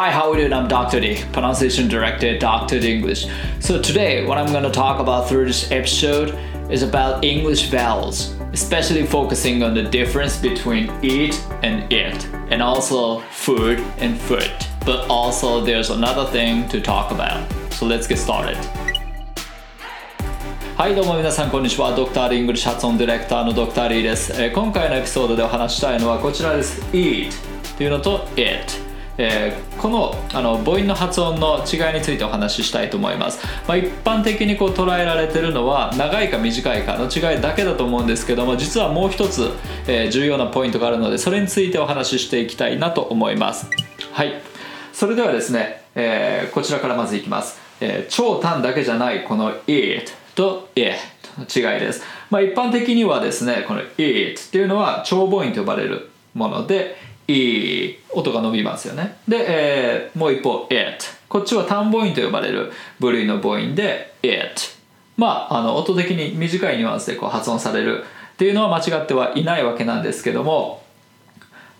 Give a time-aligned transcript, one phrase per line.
[0.00, 0.53] Hi, how are you doing?
[0.53, 1.01] I'm Dr.
[1.01, 2.79] D, pronunciation director, Dr.
[2.79, 3.25] D English.
[3.59, 6.37] So today, what I'm going to talk about through this episode
[6.71, 13.19] is about English vowels, especially focusing on the difference between eat and it, and also
[13.31, 14.51] food and foot.
[14.85, 17.51] But also, there's another thing to talk about.
[17.73, 18.57] So let's get started.
[20.77, 27.31] はいどうも皆さんこんにちはドクターリングリッシュ発音ディレクターのドクターリーです、えー今回のエピソードでお話ししたいのはこちらです eat
[27.77, 39.49] というのと it えーこのあの母音の発音の違いについてお話ししたいと思います、まあ、一般的にこう捉えられてるのは長いか短いかの違いだけだと思うんですけども実はもう一つ、
[39.87, 43.67] えー重要なポイントがあるのでそれについてお話ししていきたいなと思います。
[44.11, 44.41] はい。
[44.93, 50.95] それではですね、えーこちらからまずいきます、えー超短だけじゃないこの it と it
[51.37, 56.95] の違いです、まあ、一般的にはですねこの it っていうのは長母音と呼ばれるもので
[57.27, 59.17] e 音が伸びますよね。
[59.27, 64.51] で、えーもう一方 it こっちは単母音と呼ばれる部類の母音で it
[65.17, 70.83] まああの音的に短いニュアンスでこう発音されるっていうのは間違ってはいないわけなんですけども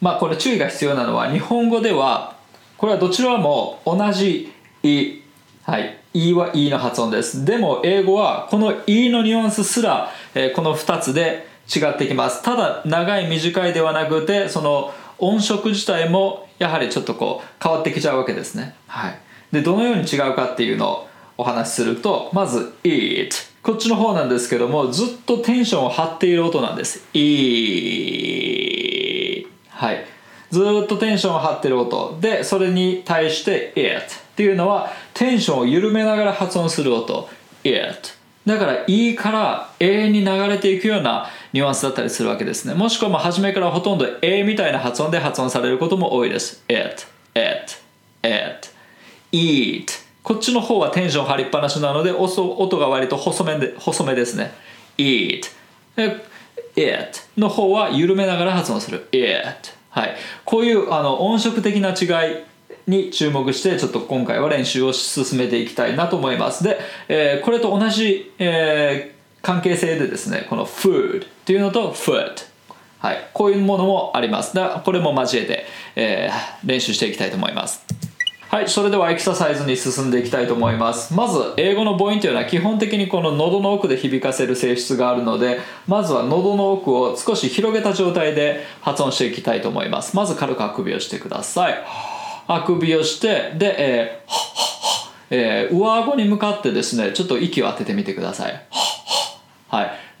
[0.00, 2.36] まあこれ注意が必要なのは日本語では
[2.76, 5.22] これはどちらも同じ「い」
[5.64, 7.44] はい「い」は「い」の発音です。
[7.44, 12.42] でも英語はこの「い」のニュアンスすら、えーこの2つで違ってきます。
[12.42, 18.74] ただ長い短いではなくてその音色自体もやはりちょっとこう変わってきちゃうわけですね。
[18.86, 19.18] はい。
[19.52, 23.30] でどのように違うかっていうのをお話しするとまず「eat」
[23.62, 28.28] こっちの方なんですけどもずっとテンションを張っている音なんです「eat」
[29.70, 30.04] はい。
[30.50, 32.18] ずっとテンションを張ってる音。
[32.20, 34.00] でそれに対して it っ
[34.36, 37.28] ていうのはテンションを緩めながら発音する音。
[37.64, 42.74] it だから E から A に流れていくようなニュアンスだったりするわけですね。
[42.74, 46.62] もしくは初めからほとんど A みたいな発音で発音されることも多いです。
[46.68, 47.76] It it
[48.22, 48.68] it
[49.32, 49.86] eat
[50.22, 54.52] こっちの方はテンション張りっぱなしなので音が割と細めで細めですね。
[54.98, 55.44] Eat
[55.96, 59.08] it の方は緩めながら発音する。
[59.12, 60.16] It はい。
[60.44, 62.36] こういうあの音色的な違い
[62.86, 66.64] に注目してちょっと今回は練習を進めていきたいなと思います。
[66.64, 66.78] で、
[67.08, 72.48] えーこれと同じ、えー関係性でですねこの food っていうのと foot
[72.98, 74.56] はい、こういうものもあります。
[74.56, 77.84] だからこれも交えて、えー練習していきたいと思います。
[78.48, 78.68] はい。
[78.68, 81.14] それではエクササイズに進んでいきたいと思います。
[81.14, 90.16] まず英語の母音というのは基本的にこの喉の奥で響かせる性質があるのでまずは喉の奥を少し広げた状態で発音していきたいと思います。
[90.16, 91.84] まず軽くあくびをしてください。
[92.48, 94.68] あくびをしてで、えーはっはっ
[95.06, 98.66] はえー上顎に向かってですねちょっと息を当ててみてください。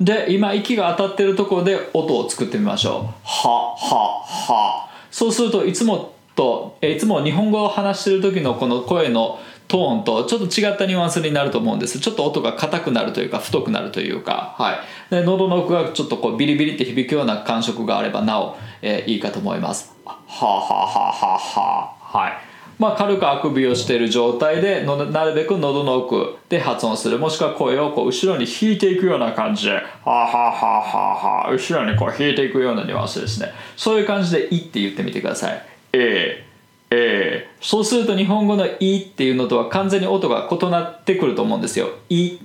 [0.00, 2.94] で今息が当たってるところで音を作ってみましょう。
[3.24, 4.88] ははは。
[5.10, 11.98] そうするといつもとえーいつも日本語を話してる時のこの声のトーンとちょっと違ったニュアンスになると思うんです。
[11.98, 14.54] ちょっと音が硬くなるというか太くなるというか。
[14.56, 14.78] はい。
[15.10, 19.92] で喉の奥がちょっとこうビリビリって響くような感触があればなお、えーいいかと思います。
[20.04, 21.92] ははははは。
[22.00, 22.47] はい
[22.78, 27.18] まあ、軽くあくびをしている状態でのなるべく喉の奥で発音する。
[27.18, 33.52] もしくは声をこう後ろに引いていくような感じでははははは後ろにこう引いていくようなニュアンスですね。
[33.76, 35.62] そういう感じで「い」って言ってみてください
[35.92, 36.44] 「え
[36.90, 42.38] えそうすると日本語の「い」っていうのとは完全に音が異なってくると思うんですよ「い」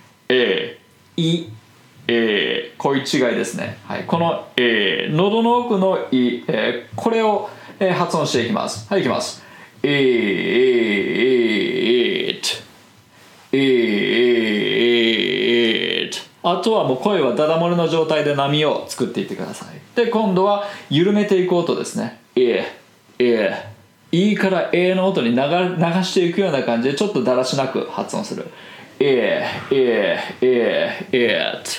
[0.28, 0.78] 「え
[1.16, 1.46] い」
[2.10, 7.50] えー、こういう違いですね、はい、この、えー、喉の奥の「い」えーこれを、
[7.80, 8.86] えー発音していきます。
[8.90, 9.42] はいいきます「、
[9.82, 9.92] it」
[13.52, 13.68] 「it」
[16.42, 23.78] あとはもう声はダダ漏れの状態で波を作っていってくださいで今度は緩めていく音ですね「えー、えー」
[24.32, 25.42] いから A の音に流流
[26.02, 28.46] していくような感じでちょっとだらしなく発音する
[29.00, 31.70] 「えー、えー、えー、えー、it」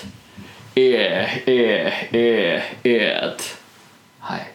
[0.76, 3.60] えー、えー、えー、えー、
[4.20, 4.52] はい。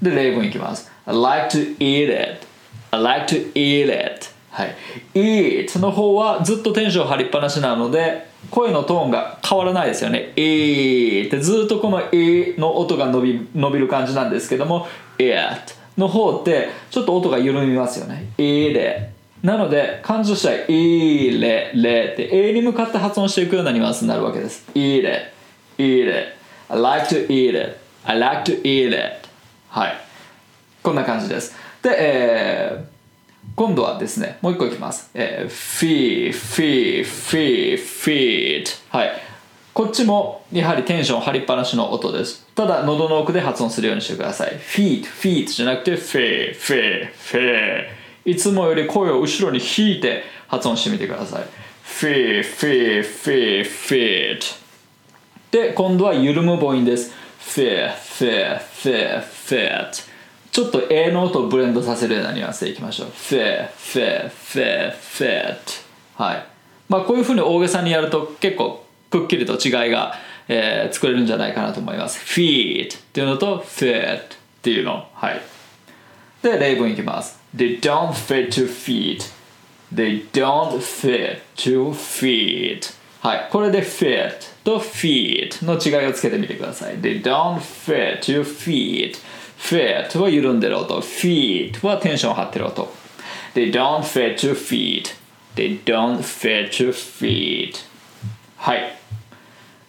[0.00, 0.90] で、例文いきます。
[1.04, 2.46] I like to eat it.
[2.94, 4.28] I like to eat it.
[4.50, 4.74] はい。
[5.14, 10.32] eat の方はずっとテンション張りっぱなしなので、声のトーンが変わらないですよね。
[10.36, 14.86] eat ってずっとこの e の音が伸び伸びる感じなんですけども、
[15.18, 18.26] it の方ってちょっと音が緩みますよね。
[18.36, 19.08] eat.
[19.42, 25.02] なので漢字としては「いれれ」って A に向かって発音していくようなニュアンスになるわけです「eat
[25.78, 26.28] eat it」
[26.68, 29.28] 「I like to eat it」「I like to eat it」
[29.68, 30.11] はい
[30.82, 31.54] こんな感じです。
[31.82, 32.92] で、えー
[33.54, 39.12] 今度はですねもう一個いきます、えー、フィーフィーフィーフィーはい。
[39.74, 42.46] こっちもやはりテンション張りっぱなしの音です。
[42.54, 44.58] ただ喉の奥で発音するようにしてください。
[44.58, 47.86] feet feet じゃなくて fe fe fe
[48.24, 51.44] いつもより声を後ろに引いて発音してみてください。
[51.82, 54.38] fe fe fe feet
[55.50, 57.12] で今度は緩む母音です。
[57.38, 60.11] fe fe fe feet
[60.52, 63.08] ちょっと A の音をブレンドさせるようなニュアンスでいきましょう。
[63.08, 65.56] Fe fe fe feet
[66.14, 66.46] はい。
[66.90, 70.14] まあこういうふうに大げさにやると結構くっきりと違いが、
[70.48, 72.20] えー、作れるんじゃないかなと思います。
[72.38, 74.20] Feet っていうのと fit っ
[74.60, 75.08] ていうの。
[75.14, 75.40] はい。
[76.42, 77.40] で例文いきます。
[77.56, 79.32] They don't fit to feet
[79.90, 83.48] they don't fit to feet はい。
[83.50, 84.34] これで fit
[84.64, 86.98] と feet の違いをつけてみてください。
[86.98, 89.16] They don't fit to feet
[89.62, 91.00] fit は緩んでる音。
[91.00, 92.92] feet はテンション張ってる音。
[93.54, 95.14] They don't fit to feet.
[95.54, 97.76] They don't fit to feet.
[98.56, 98.98] はい。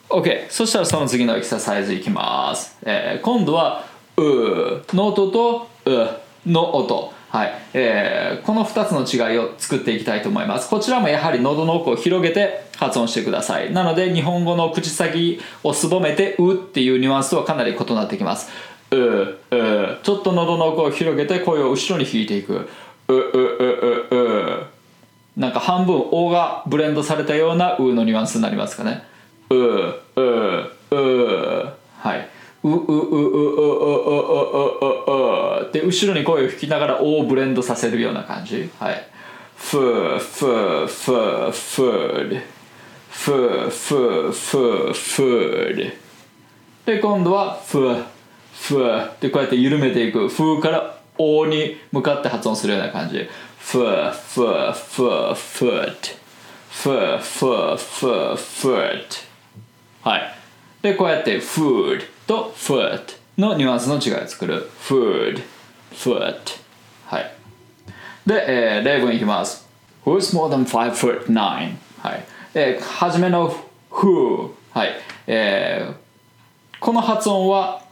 [0.10, 3.86] OK そしたらその次のエクササイズいきます、えー、今度は
[4.16, 6.08] 「う」の音と「う」
[6.46, 7.12] の音。
[7.30, 7.54] はい。
[7.74, 10.69] えー、この2つの違いを作っていきたいと思います。
[10.69, 13.74] こちらもやはり喉の奥を広げて発音してください。
[13.74, 18.52] なので日本語の口先をすぼめて「う」っていうニュアンスとはかなり異なってきます。
[18.98, 22.69] ううちょっと喉の奥を広げて声を後ろに引いていく。
[23.07, 24.66] ううううう。
[25.36, 29.04] なんか半分「お」がブレンドされたような「う」のニュアンスになりますかね。
[29.50, 31.04] ううう
[32.00, 32.30] はい。
[32.63, 34.04] ううううううう
[34.44, 38.69] うううで後ろに声を吹きながら「お」をブレンドさせるような感じ。
[38.80, 39.07] はい。
[39.57, 39.80] ふ
[40.19, 42.51] ふふふふ
[43.10, 45.94] ふふふふ
[46.86, 48.12] で今度はふ。
[48.54, 49.32] ふー。
[49.32, 50.30] こうやって緩めていく。
[50.30, 53.28] ふーからおに向かって発音するような感じ。
[53.60, 56.06] ふーふーふーふー
[56.70, 59.04] ふーふーふーふー
[60.02, 60.36] はい。
[60.82, 64.70] でこうやってふー o と foot のニュアンスの違いを作る。
[64.82, 65.42] food
[65.92, 66.36] foot
[67.08, 67.32] はい。
[68.26, 69.68] で、えー、例文いきます。
[70.06, 71.76] Who's more than five foot nine?
[72.00, 73.56] はい、えー、じめの
[73.90, 74.90] who はい、
[75.28, 75.96] えー、
[76.80, 77.82] この発音は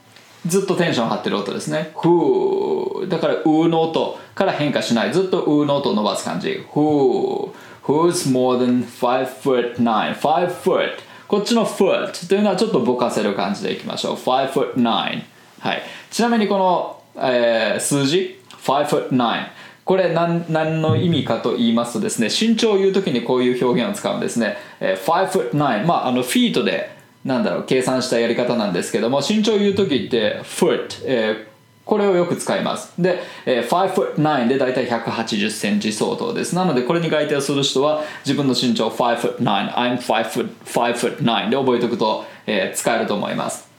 [0.45, 1.91] ずっとテンション張ってる音ですね。
[1.95, 5.13] who だからうの音から変化しない。
[5.13, 6.63] ずっとうの音を伸ばす感じ。
[6.73, 7.51] who
[7.83, 10.15] Who's more than 5 foot 9?
[10.15, 10.89] 5 foot
[11.27, 14.15] こっちの foot というのはちょっとぼかせる感じでいきましょう。
[14.15, 15.81] 5 foot 9はい。
[16.09, 19.47] ちなみにこの、えー、数字？5 foot 9
[19.83, 31.51] これ何何の意味かと言いますとですね身長を言う時にこういう表現を使うんですね、えー、5 foot 9まああのフィートでなんだろう計算したやり方なんですけども身長を言う時って foot、えー
[31.83, 32.93] これをよく使います。
[33.01, 36.55] で、えー、5 foot 9で大体180センチ相当です。
[36.55, 43.69] なのでこれに該当する人は自分の身長5 foot 9 I'm 5 foot, 5 foot 9で覚えておくと、えー、使えると思います。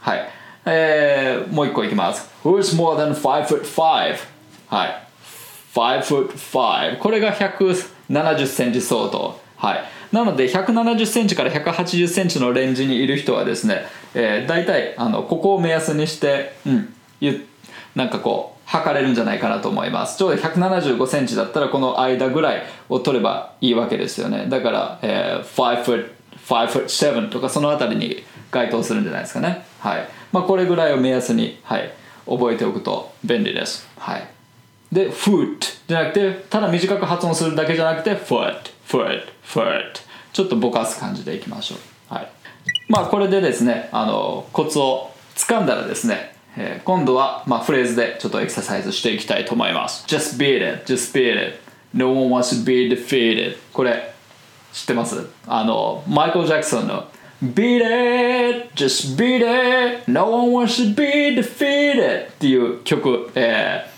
[0.00, 0.28] はい。
[0.66, 2.28] えー、もう一個いきます。
[2.44, 4.16] Who's more than 5 foot 5
[4.68, 5.06] はい。
[5.72, 9.40] 5 foot 5これが170センチ相当。
[9.56, 9.84] はい。
[10.12, 16.94] なので170センチから180センチのレンジにいる人はですね、えー、大体あのここを目安にして、うん、
[17.94, 20.18] なんかこう測れるんじゃないかなと思います。
[20.18, 24.46] ちょうど175センチだったらこの間ぐらいを取ればいいわけですよね。
[24.48, 26.10] だから、えー、5 foot
[26.46, 29.64] 5 foot 7とかそのあたりに該当するんじゃないですかね。
[29.80, 30.08] はい。
[30.30, 31.90] まあこれぐらいを目安に、はい、
[32.26, 33.86] 覚えておくと便利です。
[33.98, 34.28] はい。
[34.92, 35.58] で foot
[35.88, 40.01] じゃなくてただ短く発音するだけじゃなくて foot foot foot
[40.32, 41.76] ちょっとぼかす感じでいきましょ
[42.10, 42.14] う。
[42.14, 42.28] はい。
[42.88, 50.04] まあこれでですねあのコツを掴んだらですねえー、今度は、まあ、フレーズでちょっとエクササイズしていきたいと思います。
[50.06, 51.58] Just beat it, just beat it.
[51.94, 53.56] No one wants to be defeated.
[53.72, 54.12] これ
[54.70, 55.16] 知ってます？
[55.46, 57.08] あのマイケル・ジャクソンの
[57.42, 60.10] Beat it, just beat it.
[60.12, 63.91] No one wants to be defeated っていう曲、えー、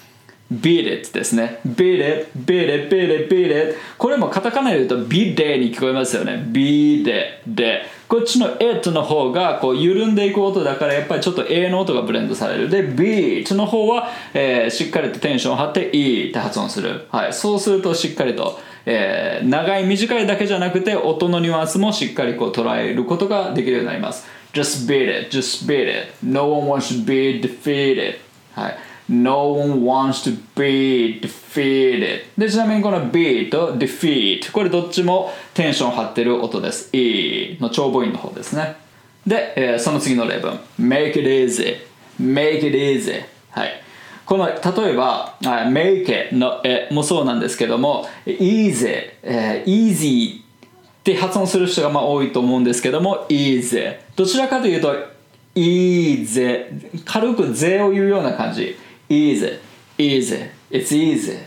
[0.60, 1.60] Beat it ですね。
[1.66, 6.44] Beat it, beat it, beat it, beat it これもカタカナで言うと Beat it に聞こえますよね。
[6.50, 7.82] Beat it で。
[8.06, 12.70] こっちの it の方がこう緩んでいく音だからやっぱりちょっと A の音がブレンドされる。
[12.70, 24.26] で beat の方は、えー、しっかりとテンションを張って E って発音する、はい、そうするとしっかりと、えー、長い短いだけじゃなくて音のニュアンスもしっかりこう捉えることができるようになります。
[24.52, 26.12] Just beat it, just beat it.
[26.22, 28.18] No one wants to be defeated.
[28.52, 28.76] はい。
[29.08, 32.22] No one wants to be defeated.
[32.38, 36.88] でちなみにこの be と defeat これどっちもテンション張ってる音です。
[36.96, 38.76] E の長母音の方ですね。
[39.26, 40.58] で、えー、その次の例文。
[40.80, 41.76] make it easy
[42.18, 43.82] make it easy はい。
[44.24, 44.54] この例
[44.92, 50.42] えば make it のえもそうなんですけども easy、えー、easy っ
[51.02, 54.94] て発音する人がまあ多いと思うんですけども easy どちらかというと
[55.54, 58.76] easy 軽く「ぜ」を言うような感じ。
[59.08, 59.58] Easy
[59.98, 61.38] easy it's easy.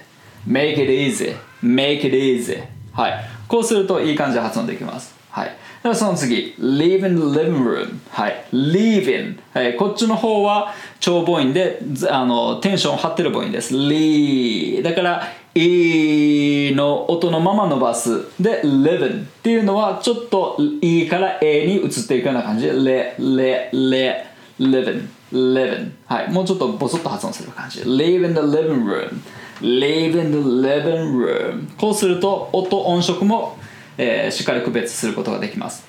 [0.45, 2.63] Make it easy make it easy.
[2.93, 3.25] はい。
[3.47, 5.15] こうするといい感じで発音できます。
[5.29, 5.55] はい。
[5.83, 6.55] ではその次。
[6.57, 8.45] Live in the living room はい。
[8.51, 13.73] Live in、はい、こっちの方は長母音であのテンションを張ってる母音です。
[13.73, 18.25] Li だから「い」の音のまま伸ばす。
[18.39, 22.65] で living っていうのはちょっと「い」から A に移っていくような感じ。
[22.65, 24.15] で le le le
[24.59, 29.21] living living はいもうちょっとボソッと発音する感じ live in the living room
[29.61, 33.57] live in the living room こうすると音音色も
[33.97, 35.85] えー、しっかり区別することができます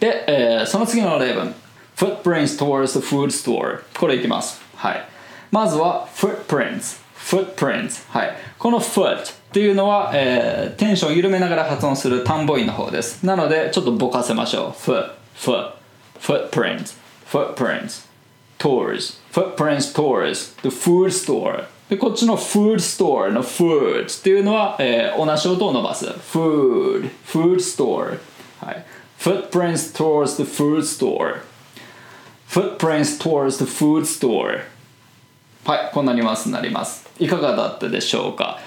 [0.00, 1.54] で、えー、その次の例文
[1.96, 5.08] footprints towards the food store これいきますはい
[5.50, 9.20] まずは footprints footprints はいこの foot っ
[9.52, 15.72] ていうのは、えー、テンションを緩めながら発音する単母音の方ですなのでちょっとぼかせましょう foot foot
[16.20, 16.96] footprints
[17.30, 18.07] footprints
[18.58, 28.18] towards footprints towards the food store でこっちの food store の food っていうのは、えー、同じ音を伸ばす food food store、
[28.60, 28.84] はい、
[29.18, 31.40] footprints towards the food store
[32.46, 34.64] footprints towards the food store
[35.64, 38.58] はいこんなニュアンスになりますいかがだったでしょうか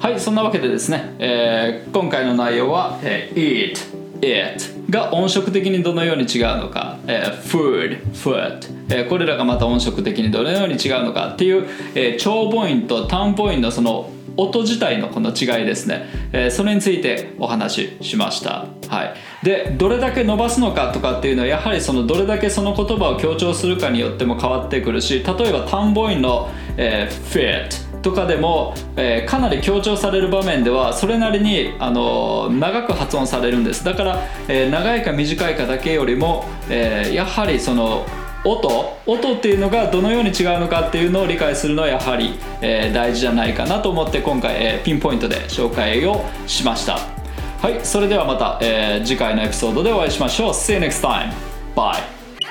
[0.00, 19.04] はいそんなわけでですね、えー、今回の内容は、えー、eat it が音色的にどのように違うのか、えー、food, foot、えー、これらがまた音色的にどのように違うのかっていう、えー、長母音と短母音のその音自体のこの違いですね、えー、それについてお話ししました、は
[19.42, 33.84] い、でどれだけ伸ばすのかとかっていうのはやはりそのどれだけその言葉を強調するかによっても変わってくるし例えば単母音の、えー、fit とかでも、えー、かなり強調される場面ではそれなりに、あの長く発音されるんです。
[33.84, 38.06] だから、えー、長いか短いかだけよりも、え、やはりその
[38.44, 47.18] 音音っていうのがどのように違うのかっていうのを理解するのはやはり、え、大事じゃないかなと思って今回、え、ピンポイントで紹介をしました。
[47.60, 50.52] はいそれではまた、えー、次回のエピソードでお会いしましょう。
[50.52, 51.32] See you next time.
[51.74, 52.17] Bye.